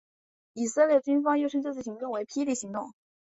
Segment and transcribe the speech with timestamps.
[0.53, 2.91] 以色列军方又称这次行动为霹雳行动。